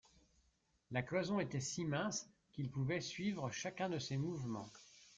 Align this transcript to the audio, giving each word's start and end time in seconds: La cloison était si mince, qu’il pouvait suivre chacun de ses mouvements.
La 0.89 1.03
cloison 1.03 1.39
était 1.39 1.59
si 1.59 1.85
mince, 1.85 2.27
qu’il 2.53 2.71
pouvait 2.71 3.01
suivre 3.01 3.51
chacun 3.51 3.87
de 3.87 3.99
ses 3.99 4.17
mouvements. 4.17 4.65